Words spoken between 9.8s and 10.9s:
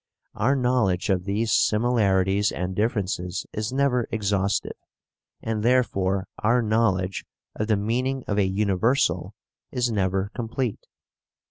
never complete.